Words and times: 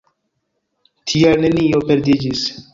Tial, 1.13 1.39
nenio 1.45 1.85
perdiĝis. 1.93 2.51